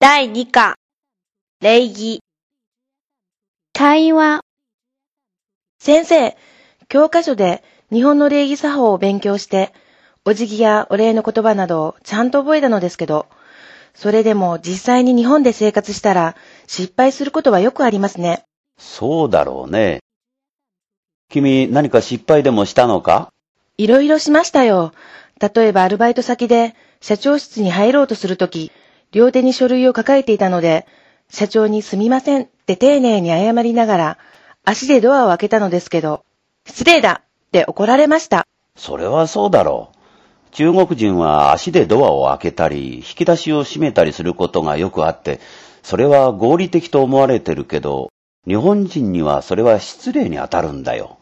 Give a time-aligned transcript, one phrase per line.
[0.00, 0.76] 第2課、
[1.60, 2.20] 礼儀。
[3.72, 4.42] 会話、
[5.80, 6.36] 先生、
[6.88, 9.72] 教科書で日本の礼儀作法を勉強して、
[10.24, 13.26] お辞儀やお礼の言葉などをちゃんと覚えたのですけど、
[13.92, 16.36] それでも実際に日本で生活したら
[16.68, 18.44] 失敗することはよくありますね。
[18.78, 19.98] そうだろうね。
[21.28, 23.30] 君、何か失敗でもしたのか？
[23.76, 24.92] いろいろしましたよ。
[25.40, 28.70] 例えばアルバイト先で社長室に入ろうとするとき、
[29.12, 30.86] 両手に書類を抱えていたので、
[31.30, 34.18] 社長にすみませんって丁寧に謝りながら、
[34.64, 36.24] 足でドアを開けたのですけど、
[36.66, 38.46] 失礼だって怒られました。
[38.76, 39.98] それはそうだろう。
[40.52, 45.40] 中国人は足でドアを開けたり、引き出しを閉めたりすることがよくあって、
[45.82, 48.10] それは合理的と思われてるけど、
[48.46, 51.18] 日本人にはそれは失礼に当たるんだよ。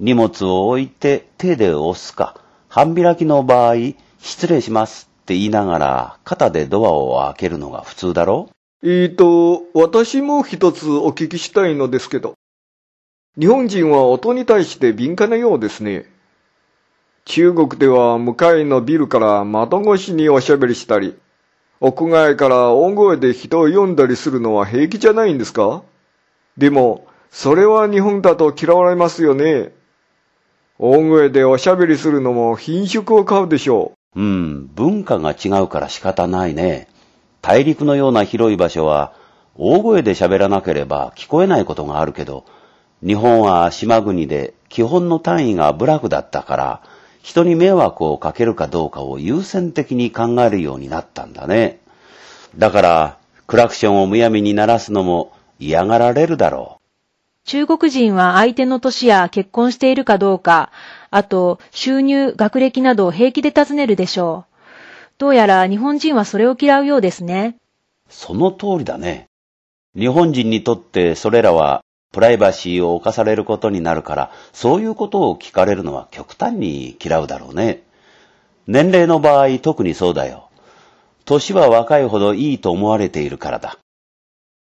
[0.00, 3.74] 荷物を置いて手で押すか、半開きの場合、
[4.20, 8.48] 失礼しますって言いながら肩でドアを開けるのが普通だろ？
[8.82, 12.32] えーと、私も一つお聞きしたいのですけど、
[13.38, 16.06] 日本人は音に対して敏感なようですね。
[17.26, 21.14] 中国では向かいのビルから窓越しにおしゃべりしたり、
[21.80, 25.82] 屋外から大声で人を呼んだりするのは平気じゃないんですか？
[26.56, 29.72] でも、それは日本だと嫌われますよね。
[30.78, 34.20] 大声でおしゃべりするのも品種を買うでしょうう。
[34.20, 36.88] ん、文化が違うから仕方ないね。
[37.40, 39.12] 大陸のような広い場所は、
[39.56, 42.44] 大声で喋らなければ聞こえないことがあるけど、
[43.04, 46.82] 日本は島国で基本の単位が部落だったから、
[47.22, 51.78] 人に迷惑をかけるかどうかを優先的に考えるようになったんだね。
[52.56, 56.77] だから、クラクションをむやみに鳴らすのも嫌がられるだろう
[57.48, 60.70] 中国人は相手の年や結婚しているかどうか、
[61.08, 64.54] あと収入、学歴など平気で尋ねるでしょう。
[65.16, 67.56] どうやら日本人はそれを嫌うようですね。
[68.10, 69.28] その通りだね。
[69.96, 71.80] 日本人にとってそれらは
[72.12, 77.82] プライバシーを侵されることになるから、そういうことを聞かれるのは極端に嫌うだろうね。
[78.66, 80.50] 年齢の場合特にそうだよ。
[81.24, 83.78] 年は若いほどいいと思われているからだ。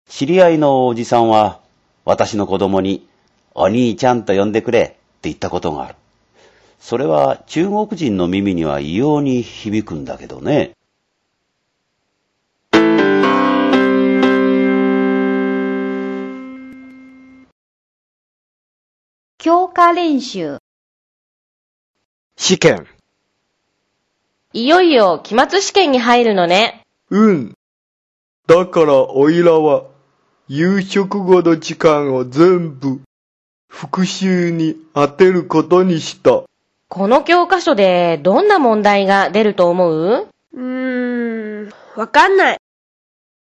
[0.08, 1.61] 知り合いのおじさんは、
[2.06, 3.08] 私の子供に、
[3.54, 5.96] お兄ちゃんと呼んでくれって言ったことがある。
[6.80, 10.72] それは中国人の耳には異様に響くんだけどね。
[19.38, 20.58] 教科練習、
[22.36, 22.88] 試験。
[24.54, 26.82] いよいよ期末試験に入るのね。
[27.12, 27.54] うん。
[28.48, 29.91] だからおいらは、
[30.54, 33.00] 夕食後の時間を全部、
[33.70, 36.42] 復習に当てることにした。
[36.90, 40.28] この教科書でどんな問題が出ると思う？
[40.54, 42.58] うーん、わかんない。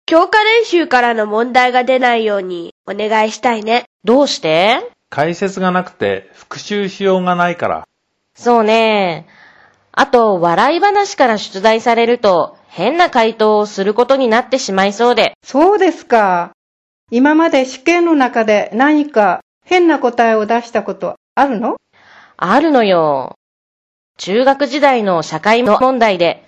[0.07, 3.87] 教科練習からの問題が出ないようにお願いしたいね。
[4.05, 4.79] どうして？
[5.11, 7.89] 解説がなくて復習しようがないから。
[8.37, 9.27] そうね。
[9.91, 15.33] あと、笑い話から出題されると変な回答をすることになってしまいそうで。
[15.43, 16.53] そうですか。
[17.11, 21.77] 今まで試験の中で何か変な答えを出したことあるの？
[22.37, 23.37] あるのよ。
[24.17, 26.45] 中学時代の社会問題で、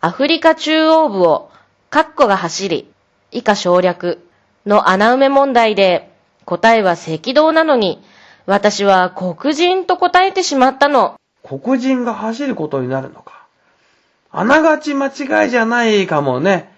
[0.00, 1.50] アフリカ中央部を
[1.90, 2.90] カッコが走り、
[3.30, 4.26] 以下省略
[4.64, 6.12] の穴埋め問題で、
[6.44, 8.02] 答えは赤道なのに、
[8.46, 11.16] 私は黒人と答えてしまったの。
[11.42, 13.46] 黒人が走ることになるのか。
[14.30, 16.72] あながち間違いじゃないかもね。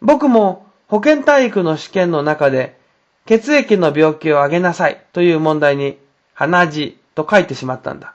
[0.00, 2.78] 僕も保健体育の試験の中で、
[3.26, 5.98] 血液の病気をあげなさいという問題に、
[6.34, 8.14] 鼻血と書いてしまったんだ。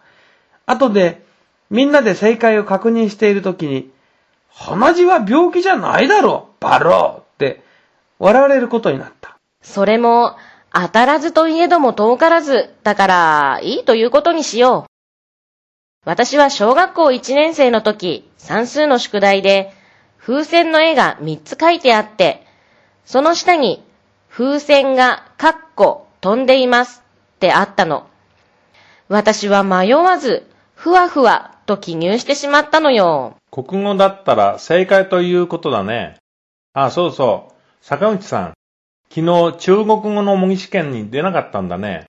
[0.65, 1.23] 後で、
[1.69, 3.91] みんなで正解を確認しているときに、
[4.49, 7.63] 鼻血は病気じゃないだろバローって
[8.19, 9.37] 笑われることになった。
[9.61, 10.35] それも、
[10.71, 14.89] 当たらずといえども遠からず、だから、いいということにしよう。
[16.05, 19.73] 私は小学校1年生の時、算数の宿題で、
[20.19, 22.45] 風船の絵が3つ書いてあって、
[23.05, 23.83] その下に、
[24.29, 27.03] 風船が、カッコ、飛んでいます
[27.35, 28.07] ってあったの。
[29.07, 33.35] 私は迷わず、ふわふわと記入してしまったのよ。
[33.51, 36.17] 国語だったら正解ということだね。
[36.73, 37.53] あ、そうそう。
[37.81, 38.53] 坂口さん。
[39.09, 42.05] 昨日中国語の模擬試験に出なかったんだね。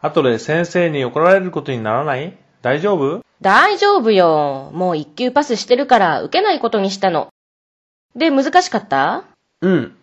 [0.00, 2.34] 後で先生に怒られることにならない？
[2.62, 3.20] 大丈夫？
[3.42, 4.70] 大丈夫よ。
[4.72, 7.28] もう一級パスしてるから受けないことにしたの。
[8.16, 9.24] で、難しかった？
[9.60, 9.96] うん。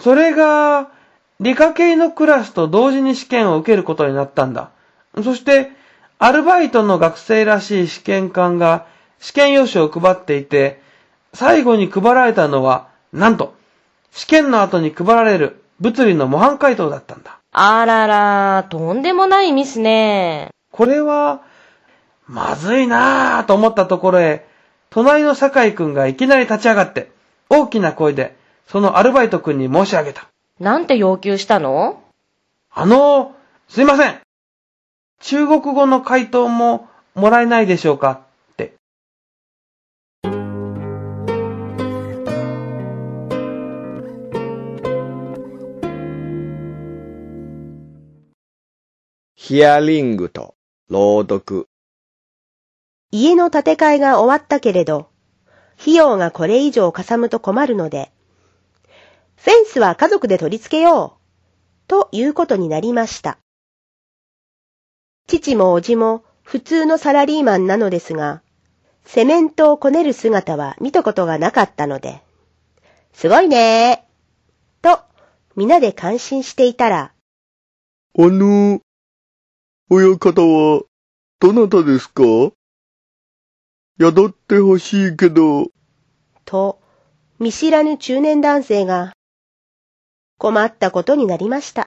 [0.00, 0.88] それが、
[1.40, 4.70] 理科系のクラスと同時に試験を受けることになったんだ。
[5.22, 5.70] そして、
[6.18, 8.86] アルバイトの学生らしい試験官が
[9.18, 10.80] 試験用紙を配っていて、
[11.32, 13.54] 最後に配られたのは、なんと、
[14.12, 17.40] 試験の後に配られる物理の模範解答だったんだ。
[17.52, 20.50] あらら、とんでもないミスね。
[20.70, 21.40] これは、
[22.26, 24.46] まずいなぁと思ったところへ、
[24.90, 27.10] 隣の酒井くんがいきなり立ち上がって、
[27.48, 28.36] 大きな声で、
[28.66, 30.28] そのアルバイトくんに申し上げた。
[30.58, 32.02] なんて要求したの？
[32.70, 33.34] あの
[33.68, 34.20] すいません。
[35.20, 38.22] 中国語の回答ももらえないでしょうか
[38.52, 38.74] って。
[49.34, 50.54] ヒアリングと
[50.88, 51.68] 朗読。
[53.12, 55.08] 家の建て替えが終わったけれど、
[55.80, 58.10] 費用がこれ以上かさむと困るので、
[59.44, 63.36] フェンスは家族で取り付けよう、ということになりました。
[65.26, 68.40] 父も叔父も普通のサラリーマンなのですが、
[69.04, 72.22] セメントをこねる姿は見たことがなかったので、
[73.12, 75.02] すごいねー、と
[75.56, 77.12] 皆で感心していたら、
[78.18, 78.80] あの、
[79.90, 80.84] 親方は、
[81.38, 82.22] どなたですか？
[84.00, 85.66] 宿ってほしいけど、
[86.46, 86.80] と
[87.38, 89.12] 見知らぬ中年男性が
[90.44, 91.83] 困ったことになりました。